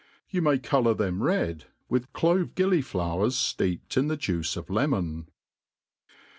[0.29, 5.27] You may colour them red with clove gilliflowers fleeped in the juice of lemon..